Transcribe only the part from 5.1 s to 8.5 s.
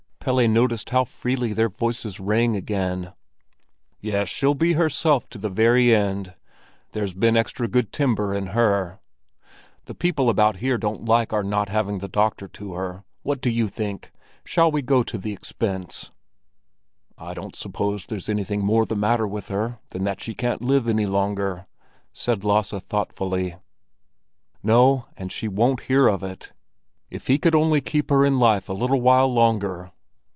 to the very end; there's been extra good timber in